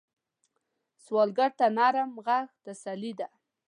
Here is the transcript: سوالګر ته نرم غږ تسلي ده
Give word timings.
سوالګر 1.03 1.51
ته 1.59 1.65
نرم 1.77 2.11
غږ 2.25 2.47
تسلي 2.65 3.11
ده 3.19 3.27